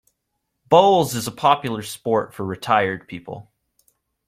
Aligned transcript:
Bowls 0.67 1.13
is 1.13 1.27
a 1.27 1.31
popular 1.31 1.83
sport 1.83 2.33
for 2.33 2.43
retired 2.43 3.07
people 3.07 3.51